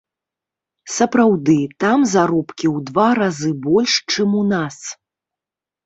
[0.97, 4.77] Сапраўды, там заробкі ў два разы больш, чым у нас.